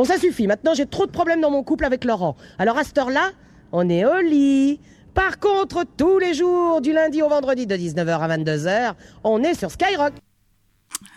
Bon, 0.00 0.06
ça 0.06 0.18
suffit. 0.18 0.46
Maintenant, 0.46 0.72
j'ai 0.72 0.86
trop 0.86 1.04
de 1.04 1.10
problèmes 1.10 1.42
dans 1.42 1.50
mon 1.50 1.62
couple 1.62 1.84
avec 1.84 2.06
Laurent. 2.06 2.34
Alors 2.58 2.78
à 2.78 2.84
cette 2.84 2.96
heure-là, 2.96 3.32
on 3.70 3.86
est 3.90 4.06
au 4.06 4.22
lit. 4.22 4.80
Par 5.12 5.38
contre, 5.38 5.84
tous 5.98 6.18
les 6.18 6.32
jours, 6.32 6.80
du 6.80 6.94
lundi 6.94 7.20
au 7.20 7.28
vendredi 7.28 7.66
de 7.66 7.76
19h 7.76 8.18
à 8.18 8.38
22h, 8.38 8.94
on 9.24 9.42
est 9.42 9.52
sur 9.52 9.70
Skyrock. 9.70 10.14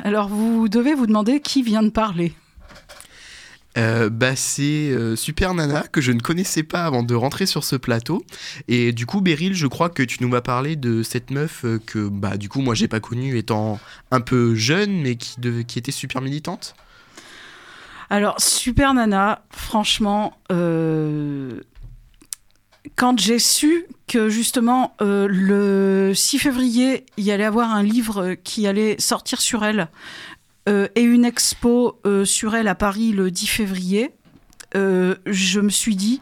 Alors 0.04 0.28
vous 0.28 0.68
devez 0.68 0.96
vous 0.96 1.08
demander 1.08 1.40
qui 1.40 1.64
vient 1.64 1.82
de 1.82 1.92
parler. 1.92 2.34
Euh, 3.78 4.10
bah, 4.10 4.36
c'est 4.36 4.92
euh, 4.92 5.16
Super 5.16 5.54
Nana 5.54 5.84
que 5.90 6.02
je 6.02 6.12
ne 6.12 6.20
connaissais 6.20 6.64
pas 6.64 6.84
avant 6.84 7.04
de 7.04 7.16
rentrer 7.16 7.46
sur 7.46 7.64
ce 7.64 7.78
plateau. 7.78 8.26
Et 8.68 8.92
du 8.92 9.06
coup, 9.06 9.22
Beryl, 9.22 9.54
je 9.54 9.68
crois 9.68 9.88
que 9.88 10.04
tu 10.04 10.18
nous 10.20 10.28
m'as 10.28 10.42
parlé 10.42 10.76
de 10.76 11.04
cette 11.04 11.32
meuf 11.32 11.64
euh, 11.64 11.80
que 11.86 12.10
bah, 12.10 12.36
du 12.36 12.50
coup, 12.50 12.60
moi, 12.60 12.76
j'ai 12.76 12.90
pas 12.90 13.00
connue 13.00 13.38
étant 13.38 13.80
un 14.12 14.20
peu 14.20 14.56
jeune, 14.56 15.02
mais 15.02 15.16
qui, 15.16 15.38
qui 15.66 15.80
était 15.80 15.94
super 15.94 16.22
militante. 16.22 16.76
Alors, 18.14 18.40
Super 18.40 18.94
Nana, 18.94 19.44
franchement, 19.50 20.38
quand 22.96 23.18
j'ai 23.18 23.40
su 23.40 23.88
que 24.08 24.30
justement 24.30 24.96
le 25.00 26.12
6 26.14 26.38
février, 26.38 27.08
il 27.18 27.24
y 27.24 27.32
allait 27.32 27.44
avoir 27.44 27.74
un 27.74 27.82
livre 27.82 28.36
qui 28.36 28.68
allait 28.68 28.98
sortir 29.00 29.42
sur 29.42 29.66
elle, 29.66 29.88
euh, 30.70 30.90
et 30.94 31.02
une 31.02 31.26
expo 31.26 32.00
euh, 32.06 32.24
sur 32.24 32.54
elle 32.56 32.68
à 32.68 32.76
Paris 32.76 33.14
le 33.14 33.32
10 33.32 33.48
février, 33.48 34.12
euh, 34.76 35.16
je 35.26 35.60
me 35.60 35.70
suis 35.70 35.96
dit, 35.96 36.22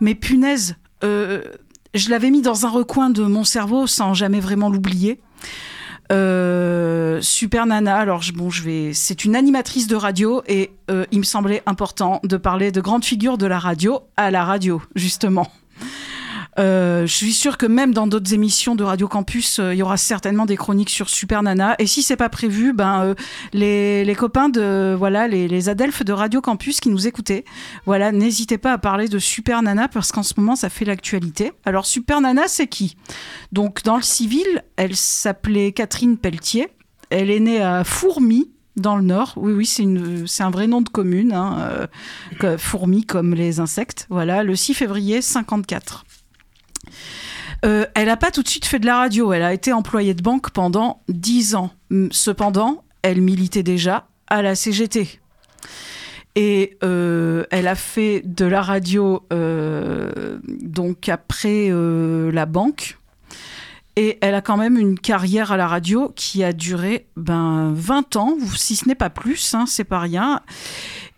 mais 0.00 0.14
punaise, 0.14 0.76
je 1.02 2.08
l'avais 2.08 2.30
mis 2.30 2.40
dans 2.40 2.64
un 2.64 2.70
recoin 2.70 3.10
de 3.10 3.24
mon 3.24 3.44
cerveau 3.44 3.86
sans 3.86 4.14
jamais 4.14 4.40
vraiment 4.40 4.70
l'oublier. 4.70 5.20
Super 6.10 7.66
Nana, 7.66 7.96
alors 7.96 8.22
bon, 8.34 8.50
je 8.50 8.62
vais. 8.62 8.92
C'est 8.94 9.24
une 9.24 9.36
animatrice 9.36 9.86
de 9.86 9.96
radio 9.96 10.42
et 10.46 10.70
il 10.88 11.18
me 11.18 11.24
semblait 11.24 11.62
important 11.66 12.20
de 12.24 12.36
parler 12.36 12.72
de 12.72 12.80
grandes 12.80 13.04
figures 13.04 13.38
de 13.38 13.46
la 13.46 13.58
radio 13.58 14.00
à 14.16 14.30
la 14.30 14.44
radio, 14.44 14.82
justement. 14.94 15.46
Euh, 16.60 17.06
je 17.06 17.14
suis 17.14 17.32
sûre 17.32 17.56
que 17.56 17.64
même 17.64 17.94
dans 17.94 18.06
d'autres 18.06 18.34
émissions 18.34 18.74
de 18.74 18.84
Radio 18.84 19.08
Campus, 19.08 19.58
euh, 19.58 19.72
il 19.74 19.78
y 19.78 19.82
aura 19.82 19.96
certainement 19.96 20.44
des 20.44 20.56
chroniques 20.56 20.90
sur 20.90 21.08
Super 21.08 21.42
Nana. 21.42 21.74
Et 21.78 21.86
si 21.86 22.02
c'est 22.02 22.16
pas 22.16 22.28
prévu, 22.28 22.74
ben 22.74 23.02
euh, 23.02 23.14
les, 23.54 24.14
copains 24.14 24.50
de 24.50 24.94
voilà 24.96 25.26
les, 25.26 25.68
adelphes 25.70 26.04
de 26.04 26.12
Radio 26.12 26.42
Campus 26.42 26.80
qui 26.80 26.90
nous 26.90 27.06
écoutaient, 27.06 27.44
voilà, 27.86 28.12
n'hésitez 28.12 28.58
pas 28.58 28.74
à 28.74 28.78
parler 28.78 29.08
de 29.08 29.18
Super 29.18 29.62
Nana 29.62 29.88
parce 29.88 30.12
qu'en 30.12 30.22
ce 30.22 30.34
moment 30.36 30.54
ça 30.54 30.68
fait 30.68 30.84
l'actualité. 30.84 31.52
Alors 31.64 31.86
Super 31.86 32.20
Nana, 32.20 32.42
c'est 32.46 32.66
qui? 32.66 32.96
Donc 33.52 33.82
dans 33.82 33.96
le 33.96 34.02
civil, 34.02 34.62
elle 34.76 34.96
s'appelait 34.96 35.72
Catherine 35.72 36.18
Pelletier. 36.18 36.68
Elle 37.08 37.30
est 37.30 37.40
née 37.40 37.62
à 37.62 37.84
Fourmi, 37.84 38.50
dans 38.76 38.96
le 38.96 39.02
Nord. 39.02 39.32
Oui, 39.36 39.52
oui, 39.52 39.66
c'est 40.26 40.42
un 40.42 40.50
vrai 40.50 40.66
nom 40.66 40.80
de 40.82 40.88
commune. 40.88 41.32
Hein, 41.32 41.88
fourmi 42.58 43.04
comme 43.04 43.34
les 43.34 43.60
insectes. 43.60 44.06
Voilà, 44.10 44.42
le 44.44 44.54
6 44.54 44.74
février 44.74 45.22
54. 45.22 46.04
Euh, 47.64 47.86
elle 47.94 48.06
n'a 48.06 48.16
pas 48.16 48.30
tout 48.30 48.42
de 48.42 48.48
suite 48.48 48.64
fait 48.64 48.78
de 48.78 48.86
la 48.86 48.96
radio. 48.96 49.32
Elle 49.32 49.42
a 49.42 49.52
été 49.52 49.72
employée 49.72 50.14
de 50.14 50.22
banque 50.22 50.50
pendant 50.50 51.02
10 51.08 51.54
ans. 51.54 51.70
Cependant, 52.10 52.84
elle 53.02 53.20
militait 53.20 53.62
déjà 53.62 54.06
à 54.28 54.42
la 54.42 54.54
CGT. 54.54 55.20
Et 56.36 56.78
euh, 56.84 57.44
elle 57.50 57.66
a 57.66 57.74
fait 57.74 58.22
de 58.24 58.44
la 58.44 58.62
radio 58.62 59.26
euh, 59.32 60.38
donc 60.46 61.08
après 61.08 61.70
la 61.70 62.46
banque. 62.46 62.96
Et 63.96 64.18
elle 64.22 64.34
a 64.34 64.40
quand 64.40 64.56
même 64.56 64.78
une 64.78 64.98
carrière 64.98 65.52
à 65.52 65.56
la 65.56 65.66
radio 65.66 66.12
qui 66.14 66.44
a 66.44 66.52
duré 66.52 67.08
ben, 67.16 67.72
20 67.74 68.16
ans, 68.16 68.36
si 68.56 68.76
ce 68.76 68.88
n'est 68.88 68.94
pas 68.94 69.10
plus, 69.10 69.54
hein, 69.54 69.64
c'est 69.66 69.84
pas 69.84 69.98
rien. 69.98 70.40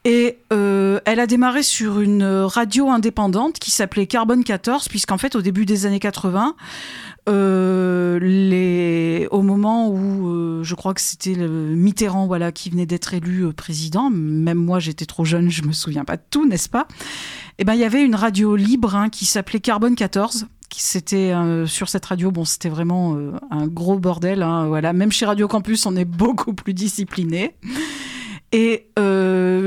Et 0.05 0.39
euh, 0.53 0.99
elle 1.05 1.21
a 1.21 1.29
démarré 1.29 1.63
sur 1.63 2.01
une 2.01 2.25
radio 2.25 2.91
indépendante 2.91 3.61
qui 3.61 3.71
s'appelait 3.71 4.07
Carbone 4.07 4.43
14, 4.43 4.89
puisqu'en 4.89 5.17
fait, 5.17 5.37
au 5.37 5.43
début 5.43 5.65
des 5.65 5.87
années 5.87 6.01
80, 6.01 6.57
euh, 7.29 9.27
au 9.31 9.43
moment 9.43 9.89
où 9.89 10.27
euh, 10.27 10.65
je 10.65 10.75
crois 10.75 10.93
que 10.93 11.01
c'était 11.01 11.37
Mitterrand 11.37 12.27
voilà, 12.27 12.51
qui 12.51 12.69
venait 12.71 12.87
d'être 12.87 13.15
élu 13.15 13.53
président, 13.53 14.11
même 14.11 14.59
moi 14.59 14.81
j'étais 14.81 15.07
trop 15.07 15.25
jeune, 15.25 15.51
je 15.51 15.63
me 15.63 15.73
souviens 15.73 16.05
pas 16.05 16.17
de 16.17 16.23
tout, 16.31 16.49
n'est-ce 16.49 16.69
pas? 16.69 16.89
Eh 17.59 17.65
ben, 17.65 17.75
il 17.75 17.81
y 17.81 17.85
avait 17.85 18.03
une 18.03 18.17
radio 18.17 18.57
libre 18.57 18.97
hein, 18.97 19.09
qui 19.09 19.25
s'appelait 19.25 19.61
Carbone 19.61 19.95
14 19.95 20.47
c'était 20.75 21.35
sur 21.67 21.91
cette 21.91 22.07
radio, 22.07 22.31
bon, 22.31 22.47
c'était 22.47 22.71
vraiment 22.71 23.15
un 23.51 23.67
gros 23.67 23.99
bordel. 23.99 24.43
Hein, 24.43 24.69
voilà, 24.69 24.95
même 24.95 25.13
chez 25.13 25.27
Radio 25.27 25.47
Campus, 25.47 25.85
on 25.85 25.95
est 25.97 26.05
beaucoup 26.07 26.55
plus 26.55 26.73
discipliné. 26.73 27.55
Et 28.53 28.89
euh, 28.99 29.12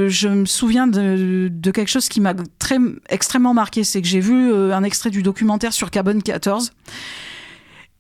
je 0.10 0.28
me 0.28 0.46
souviens 0.46 0.88
de, 0.88 1.50
quelque 1.72 1.90
chose 1.90 2.10
qui 2.10 2.22
m'a 2.22 2.34
très 2.60 2.78
extrêmement 3.10 3.54
marqué, 3.54 3.84
c'est 3.84 4.02
que 4.02 4.08
j'ai 4.08 4.20
vu 4.20 4.52
euh, 4.52 4.76
un 4.76 4.84
extrait 4.84 5.10
du 5.10 5.24
documentaire 5.24 5.74
sur 5.74 5.92
Carbone 5.92 6.22
14. 6.22 6.72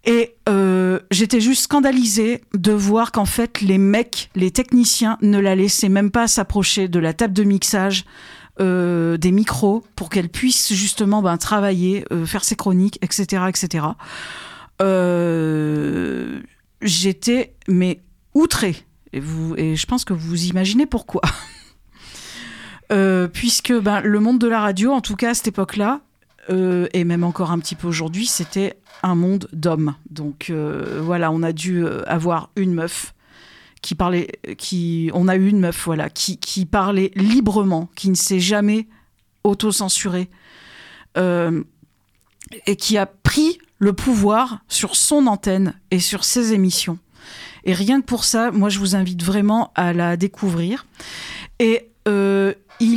Et 0.05 0.35
euh, 0.47 0.99
j'étais 1.09 1.41
juste 1.41 1.63
scandalisée 1.63 2.41
de 2.53 2.71
voir 2.71 3.11
qu'en 3.11 3.25
fait 3.25 3.61
les 3.61 3.79
mecs, 3.79 4.29
les 4.35 4.51
techniciens, 4.51 5.17
ne 5.21 5.39
la 5.39 5.55
laissaient 5.55 5.89
même 5.89 6.11
pas 6.11 6.27
s'approcher 6.27 6.88
de 6.88 6.99
la 6.99 7.13
table 7.13 7.33
de 7.33 7.43
mixage, 7.43 8.05
des 8.57 9.31
micros, 9.33 9.83
pour 9.97 10.09
qu'elle 10.09 10.29
puisse 10.29 10.72
justement 10.72 11.22
ben, 11.22 11.35
travailler, 11.37 12.05
faire 12.25 12.45
ses 12.45 12.55
chroniques, 12.55 12.97
etc., 13.01 13.43
etc. 13.49 13.85
J'étais 16.81 17.55
mais 17.67 18.01
outrée 18.33 18.85
et, 19.16 19.19
vous, 19.19 19.55
et 19.55 19.75
je 19.75 19.85
pense 19.87 20.05
que 20.05 20.13
vous 20.13 20.45
imaginez 20.45 20.85
pourquoi. 20.85 21.22
Euh, 22.91 23.28
puisque 23.28 23.73
ben, 23.73 24.01
le 24.01 24.19
monde 24.19 24.40
de 24.40 24.47
la 24.47 24.59
radio, 24.59 24.91
en 24.91 25.01
tout 25.01 25.16
cas 25.16 25.31
à 25.31 25.34
cette 25.34 25.47
époque-là, 25.47 26.01
euh, 26.50 26.88
et 26.94 27.03
même 27.03 27.23
encore 27.23 27.51
un 27.51 27.59
petit 27.59 27.75
peu 27.75 27.88
aujourd'hui, 27.88 28.28
c'était 28.28 28.78
un 29.01 29.16
monde 29.16 29.47
d'hommes. 29.53 29.96
Donc 30.09 30.47
euh, 30.50 31.00
voilà, 31.01 31.31
on 31.31 31.41
a 31.41 31.51
dû 31.51 31.85
avoir 32.06 32.50
une 32.56 32.73
meuf 32.73 33.13
qui 33.81 33.96
parlait, 33.96 34.28
qui, 34.57 35.09
on 35.13 35.28
a 35.28 35.35
eu 35.35 35.47
une 35.47 35.59
meuf, 35.59 35.85
voilà, 35.85 36.09
qui, 36.09 36.38
qui 36.38 36.66
parlait 36.66 37.12
librement, 37.16 37.90
qui 37.96 38.09
ne 38.09 38.16
s'est 38.16 38.40
jamais 38.40 38.88
auto-censurée 39.44 40.29
et 41.17 42.75
qui 42.75 42.97
a 42.97 43.06
pris 43.06 43.57
le 43.79 43.94
pouvoir 43.94 44.59
sur 44.67 44.96
son 44.96 45.28
antenne 45.28 45.73
et 45.91 46.00
sur 46.00 46.23
ses 46.23 46.53
émissions. 46.53 47.00
Et 47.63 47.73
rien 47.73 48.02
que 48.02 48.06
pour 48.06 48.23
ça, 48.23 48.52
moi, 48.52 48.69
je 48.69 48.79
vous 48.79 48.96
invite 48.96 49.23
vraiment 49.23 49.72
à 49.75 49.94
la 49.94 50.17
découvrir. 50.17 50.85
Et 51.59 51.90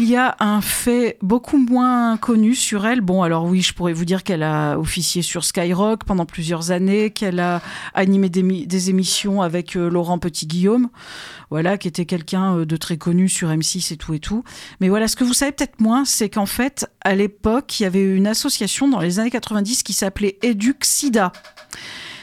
y 0.09 0.17
a 0.17 0.37
un 0.41 0.61
fait 0.61 1.19
beaucoup 1.23 1.59
moins 1.59 2.17
connu 2.17 2.55
sur 2.55 2.87
elle. 2.87 3.01
Bon, 3.01 3.23
alors 3.23 3.45
oui, 3.45 3.63
je 3.63 3.73
pourrais 3.73 3.93
vous 3.93 4.05
dire 4.05 4.23
qu'elle 4.23 4.43
a 4.43 4.79
officié 4.79 5.23
sur 5.23 5.45
Skyrock 5.45 6.05
pendant 6.05 6.27
plusieurs 6.27 6.71
années, 6.71 7.11
qu'elle 7.11 7.41
a 7.41 7.61
animé 7.95 8.29
des, 8.29 8.91
émissions 8.91 9.43
avec 9.43 9.77
euh, 9.77 9.89
Laurent 9.89 10.19
Petit-Guillaume, 10.19 10.89
voilà, 11.51 11.79
qui 11.79 11.89
était 11.89 12.07
quelqu'un 12.07 12.59
euh, 12.59 12.65
de 12.65 12.77
très 12.77 12.97
connu 12.97 13.29
sur 13.29 13.49
M6 13.49 13.93
et 13.93 13.97
tout 13.97 14.15
et 14.15 14.19
tout. 14.19 14.45
Mais 14.81 14.89
voilà, 14.89 15.09
ce 15.09 15.17
que 15.17 15.25
vous 15.25 15.35
savez 15.35 15.53
peut-être 15.53 15.81
moins, 15.81 16.05
c'est 16.05 16.29
qu'en 16.29 16.47
fait, 16.47 16.87
à 17.03 17.15
l'époque, 17.15 17.81
il 17.81 17.83
y 17.83 17.87
avait 17.87 18.05
une 18.05 18.27
association 18.27 18.89
dans 18.89 19.01
les 19.01 19.19
années 19.19 19.31
90 19.31 19.83
qui 19.83 19.93
s'appelait 19.93 20.39
Eduxida. 20.43 21.33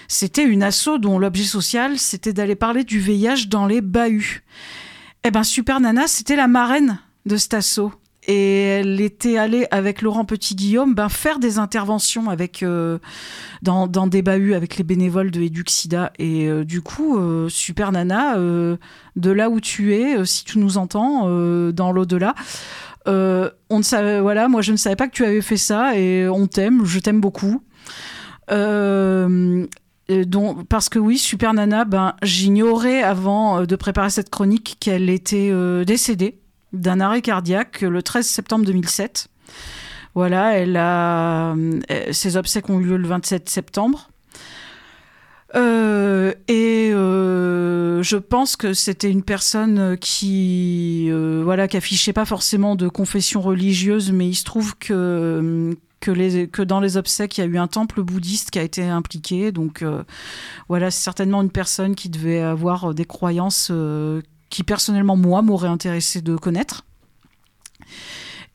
C'était 0.07 0.45
une 0.45 0.63
asso 0.63 0.97
dont 0.99 1.19
l'objet 1.19 1.43
social, 1.43 1.97
c'était 1.97 2.33
d'aller 2.33 2.55
parler 2.55 2.83
du 2.83 2.99
VIH 2.99 3.47
dans 3.47 3.65
les 3.65 3.81
bahuts. 3.81 4.43
Eh 5.23 5.31
ben, 5.31 5.43
Super 5.43 5.79
Nana, 5.79 6.07
c'était 6.07 6.35
la 6.35 6.47
marraine 6.47 6.99
de 7.25 7.37
cet 7.37 7.53
asso. 7.53 7.91
Et 8.27 8.63
elle 8.63 9.01
était 9.01 9.37
allée 9.37 9.67
avec 9.69 10.01
Laurent 10.01 10.25
Petit-Guillaume 10.25 10.95
ben, 10.95 11.09
faire 11.09 11.37
des 11.37 11.59
interventions 11.59 12.25
euh, 12.63 12.97
dans, 13.61 14.07
des 14.07 14.23
bahuts 14.23 14.55
avec 14.55 14.77
les 14.77 14.83
bénévoles 14.83 15.29
de 15.29 15.41
Eduxida. 15.41 16.11
Et 16.17 16.47
euh, 16.47 16.65
du 16.65 16.81
coup, 16.81 17.19
euh, 17.19 17.49
Super 17.49 17.91
Nana, 17.91 18.35
de 18.37 19.31
là 19.31 19.49
où 19.49 19.59
tu 19.59 19.93
es, 19.93 20.25
si 20.25 20.43
tu 20.43 20.57
nous 20.57 20.77
entends, 20.77 21.29
dans 21.71 21.91
l'au-delà, 21.91 22.33
on 23.05 23.51
ne 23.77 23.83
savait, 23.83 24.19
voilà, 24.19 24.47
moi 24.47 24.61
je 24.63 24.71
ne 24.71 24.77
savais 24.77 24.95
pas 24.95 25.07
que 25.07 25.13
tu 25.13 25.23
avais 25.23 25.41
fait 25.41 25.57
ça 25.57 25.97
et 25.97 26.27
on 26.27 26.47
t'aime, 26.47 26.83
je 26.83 26.99
t'aime 26.99 27.21
beaucoup. 27.21 27.61
Euh, 28.51 29.65
parce 30.69 30.89
que 30.89 30.99
oui, 30.99 31.17
Super 31.17 31.53
Nana, 31.53 31.85
ben, 31.85 32.15
j'ignorais 32.21 33.01
avant 33.01 33.59
euh, 33.61 33.65
de 33.65 33.75
préparer 33.75 34.09
cette 34.09 34.29
chronique 34.29 34.77
qu'elle 34.79 35.09
était 35.09 35.49
euh, 35.51 35.83
décédée 35.83 36.39
d'un 36.75 36.99
arrêt 36.99 37.21
cardiaque 37.21 37.81
le 37.81 38.01
13 38.01 38.25
septembre 38.25 38.65
2007. 38.65 39.27
Voilà, 40.13 40.57
elle 40.57 40.77
a, 40.77 41.55
ses 42.11 42.37
obsèques 42.37 42.69
ont 42.69 42.79
eu 42.79 42.85
lieu 42.85 42.97
le 42.97 43.07
27 43.07 43.49
septembre. 43.49 44.09
et 45.53 46.91
je 46.91 48.15
pense 48.17 48.55
que 48.55 48.73
c'était 48.73 49.11
une 49.11 49.23
personne 49.23 49.97
qui, 49.97 51.11
voilà, 51.43 51.67
qui 51.67 51.75
affichait 51.75 52.13
pas 52.13 52.25
forcément 52.25 52.75
de 52.77 52.87
confession 52.87 53.41
religieuse, 53.41 54.13
mais 54.13 54.27
il 54.29 54.35
se 54.35 54.45
trouve 54.45 54.77
que 54.77 55.75
que, 56.05 56.11
les, 56.11 56.47
que 56.47 56.61
dans 56.61 56.79
les 56.79 56.97
obsèques, 56.97 57.37
il 57.37 57.41
y 57.41 57.43
a 57.43 57.47
eu 57.47 57.57
un 57.57 57.67
temple 57.67 58.03
bouddhiste 58.03 58.51
qui 58.51 58.59
a 58.59 58.63
été 58.63 58.83
impliqué. 58.83 59.51
Donc 59.51 59.81
euh, 59.81 60.03
voilà, 60.69 60.91
c'est 60.91 61.03
certainement 61.03 61.41
une 61.41 61.49
personne 61.49 61.95
qui 61.95 62.09
devait 62.09 62.41
avoir 62.41 62.93
des 62.93 63.05
croyances 63.05 63.69
euh, 63.71 64.21
qui 64.55 64.63
personnellement, 64.63 65.17
moi, 65.17 65.41
m'auraient 65.41 65.67
intéressé 65.67 66.21
de 66.21 66.37
connaître. 66.37 66.85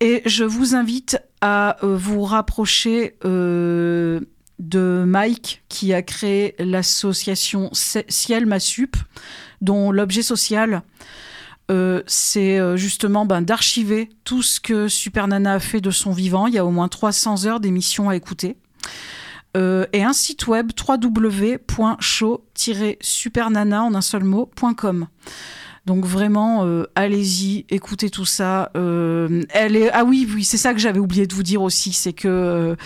Et 0.01 0.23
je 0.25 0.45
vous 0.45 0.75
invite 0.75 1.19
à 1.43 1.77
vous 1.83 2.25
rapprocher 2.25 3.17
de 3.23 5.05
Mike 5.07 5.63
qui 5.69 5.93
a 5.93 6.01
créé 6.01 6.55
l'association 6.59 7.69
Ciel 7.75 8.47
Massup, 8.47 8.97
dont 9.61 9.93
l'objet 9.93 10.23
social 10.23 10.83
euh, 11.71 12.03
c'est 12.07 12.59
euh, 12.59 12.79
justement 12.79 13.27
ben, 13.27 13.43
d'archiver 13.43 14.09
tout 14.25 14.43
ce 14.43 14.59
que 14.59 14.89
Super 14.89 15.29
Nana 15.29 15.53
a 15.53 15.61
fait 15.61 15.83
de 15.83 15.91
son 15.91 16.13
vivant. 16.13 16.47
Il 16.47 16.55
y 16.55 16.59
a 16.59 16.65
au 16.65 16.71
moins 16.71 16.89
300 16.89 17.45
heures 17.45 17.61
d'émissions 17.61 18.09
à 18.09 18.17
écouter. 18.17 18.57
Euh, 19.57 19.87
et 19.93 20.05
un 20.05 20.13
site 20.13 20.47
web 20.47 20.71
www.show-supernana 20.89 23.83
en 23.83 23.95
un 23.95 24.01
seul 24.01 24.23
mot.com. 24.25 25.09
Donc 25.87 26.05
vraiment, 26.05 26.67
allez-y, 26.95 27.65
écoutez 27.71 28.11
tout 28.11 28.25
ça. 28.25 28.71
est 28.75 29.91
ah 29.93 30.05
oui 30.05 30.29
oui 30.33 30.45
c'est 30.45 30.57
ça 30.57 30.75
que 30.75 30.81
j'avais 30.81 31.01
oublié 31.01 31.27
de 31.27 31.35
vous 31.35 31.43
dire 31.43 31.63
aussi, 31.63 31.93
c'est 31.93 32.13
que 32.13 32.77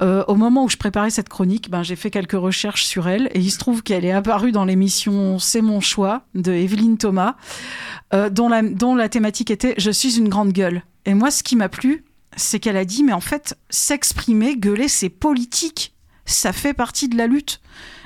au 0.00 0.34
moment 0.34 0.64
où 0.64 0.68
je 0.68 0.76
préparais 0.76 1.10
cette 1.10 1.28
chronique, 1.28 1.70
ben 1.70 1.82
j'ai 1.82 1.96
fait 1.96 2.10
quelques 2.10 2.32
recherches 2.32 2.84
sur 2.84 3.08
elle 3.08 3.28
et 3.34 3.40
il 3.40 3.50
se 3.50 3.58
trouve 3.58 3.82
qu'elle 3.82 4.04
est 4.04 4.12
apparue 4.12 4.52
dans 4.52 4.64
l'émission 4.64 5.38
C'est 5.38 5.62
mon 5.62 5.80
choix 5.80 6.22
de 6.34 6.52
Evelyne 6.52 6.98
Thomas. 6.98 7.36
Euh, 8.14 8.30
dont, 8.30 8.48
la, 8.48 8.62
dont 8.62 8.94
la 8.94 9.08
thématique 9.08 9.50
était 9.50 9.74
Je 9.78 9.90
suis 9.90 10.18
une 10.18 10.28
grande 10.28 10.52
gueule. 10.52 10.82
Et 11.04 11.14
moi, 11.14 11.30
ce 11.30 11.42
qui 11.42 11.56
m'a 11.56 11.68
plu, 11.68 12.04
c'est 12.36 12.58
qu'elle 12.58 12.76
a 12.76 12.84
dit 12.84 13.04
Mais 13.04 13.12
en 13.12 13.20
fait, 13.20 13.58
s'exprimer, 13.70 14.56
gueuler, 14.56 14.88
c'est 14.88 15.10
politique. 15.10 15.94
Ça 16.28 16.52
fait 16.52 16.74
partie 16.74 17.08
de 17.08 17.16
la 17.16 17.26
lutte. 17.26 17.60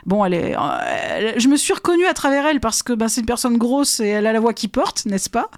Bon, 0.07 0.25
elle 0.25 0.35
est, 0.35 0.55
je 1.39 1.49
me 1.49 1.57
suis 1.57 1.73
reconnue 1.73 2.07
à 2.07 2.15
travers 2.15 2.47
elle 2.47 2.61
parce 2.61 2.83
que 2.83 2.93
ben, 2.93 3.09
c'est 3.09 3.21
une 3.21 3.27
personne 3.27 3.57
grosse 3.57 4.01
et 4.01 4.09
elle 4.09 4.27
a 4.27 4.33
la 4.33 4.41
voix 4.41 4.55
qui 4.55 4.69
porte, 4.69 5.05
n'est-ce 5.07 5.31
pas? 5.31 5.51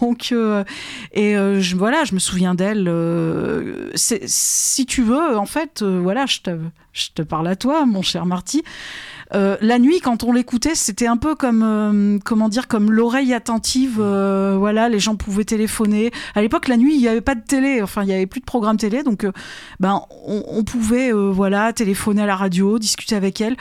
Donc, 0.00 0.32
euh, 0.32 0.64
et 1.12 1.36
euh, 1.36 1.62
voilà, 1.76 2.04
je 2.04 2.14
me 2.14 2.18
souviens 2.18 2.54
d'elle. 2.54 2.90
si 3.94 4.86
tu 4.86 5.02
veux, 5.02 5.36
en 5.36 5.46
fait, 5.46 5.82
voilà, 5.82 6.26
je 6.26 6.40
te, 6.40 6.58
je 6.92 7.08
te 7.14 7.22
parle 7.22 7.48
à 7.48 7.56
toi, 7.56 7.84
mon 7.86 8.02
cher 8.02 8.26
Marty. 8.26 8.62
Euh, 9.34 9.56
la 9.60 9.78
nuit, 9.78 10.00
quand 10.00 10.24
on 10.24 10.32
l'écoutait, 10.32 10.74
c'était 10.74 11.06
un 11.06 11.16
peu 11.16 11.34
comme, 11.34 11.62
euh, 11.62 12.18
comment 12.24 12.48
dire, 12.48 12.68
comme 12.68 12.92
l'oreille 12.92 13.32
attentive. 13.32 13.98
Euh, 14.00 14.56
voilà, 14.58 14.88
les 14.88 15.00
gens 15.00 15.16
pouvaient 15.16 15.44
téléphoner. 15.44 16.10
À 16.34 16.42
l'époque, 16.42 16.68
la 16.68 16.76
nuit, 16.76 16.94
il 16.94 17.00
n'y 17.00 17.08
avait 17.08 17.20
pas 17.20 17.34
de 17.34 17.42
télé. 17.42 17.82
Enfin, 17.82 18.02
il 18.02 18.06
n'y 18.06 18.14
avait 18.14 18.26
plus 18.26 18.40
de 18.40 18.44
programme 18.44 18.76
télé, 18.76 19.02
donc 19.02 19.26
ben, 19.78 20.02
on, 20.26 20.64
pouvait, 20.64 21.12
voilà, 21.12 21.72
téléphoner 21.72 22.22
à 22.22 22.26
la 22.26 22.36
radio, 22.36 22.78
discuter 22.78 23.16
avec 23.16 23.40
elle. 23.40 23.56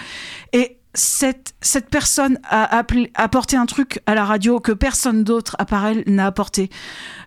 Et 0.53 0.77
cette, 0.95 1.53
cette 1.61 1.89
personne 1.89 2.39
a 2.43 2.83
apporté 3.15 3.55
un 3.55 3.67
truc 3.67 4.01
à 4.07 4.15
la 4.15 4.25
radio 4.25 4.59
que 4.59 4.71
personne 4.71 5.23
d'autre 5.23 5.55
à 5.59 5.65
part 5.65 5.85
elle 5.85 6.03
n'a 6.07 6.25
apporté. 6.25 6.69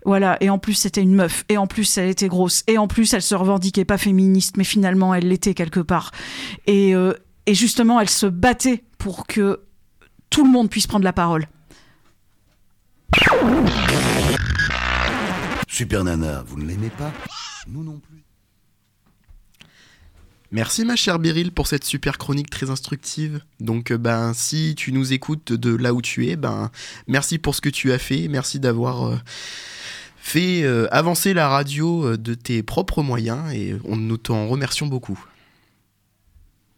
Voilà, 0.04 0.36
et 0.40 0.50
en 0.50 0.58
plus 0.58 0.74
c'était 0.74 1.00
une 1.00 1.14
meuf, 1.14 1.44
et 1.48 1.56
en 1.56 1.68
plus 1.68 1.96
elle 1.96 2.08
était 2.08 2.28
grosse, 2.28 2.64
et 2.66 2.76
en 2.76 2.88
plus 2.88 3.14
elle 3.14 3.22
se 3.22 3.36
revendiquait 3.36 3.84
pas 3.84 3.98
féministe, 3.98 4.56
mais 4.56 4.64
finalement 4.64 5.14
elle 5.14 5.28
l'était 5.28 5.54
quelque 5.54 5.80
part. 5.80 6.10
Et, 6.66 6.94
et 7.46 7.54
justement, 7.54 8.00
elle 8.00 8.10
se 8.10 8.26
battait 8.26 8.84
pour 8.98 9.26
que 9.26 9.60
tout 10.30 10.44
le 10.44 10.50
monde 10.50 10.70
puisse 10.70 10.86
prendre 10.86 11.04
la 11.04 11.12
parole. 11.12 11.46
Super 15.68 16.04
Nana, 16.04 16.44
vous 16.46 16.58
ne 16.58 16.66
l'aimez 16.66 16.90
pas 16.90 17.12
Nous 17.66 17.82
non 17.82 17.98
plus. 17.98 18.22
Merci 20.52 20.84
ma 20.84 20.96
chère 20.96 21.18
Beryl 21.18 21.50
pour 21.50 21.66
cette 21.66 21.82
super 21.82 22.18
chronique 22.18 22.50
très 22.50 22.68
instructive. 22.68 23.40
Donc 23.58 23.90
euh, 23.90 23.96
ben 23.96 24.34
si 24.34 24.74
tu 24.76 24.92
nous 24.92 25.14
écoutes 25.14 25.54
de 25.54 25.74
là 25.74 25.94
où 25.94 26.02
tu 26.02 26.28
es, 26.28 26.36
ben 26.36 26.70
merci 27.08 27.38
pour 27.38 27.54
ce 27.54 27.62
que 27.62 27.70
tu 27.70 27.90
as 27.90 27.98
fait, 27.98 28.28
merci 28.28 28.60
d'avoir 28.60 29.04
euh, 29.04 29.16
fait 30.18 30.62
euh, 30.62 30.88
avancer 30.92 31.32
la 31.32 31.48
radio 31.48 32.18
de 32.18 32.34
tes 32.34 32.62
propres 32.62 33.02
moyens 33.02 33.50
et 33.54 33.76
on 33.84 33.96
nous 33.96 34.18
t'en 34.18 34.46
remercions 34.46 34.86
beaucoup. 34.86 35.18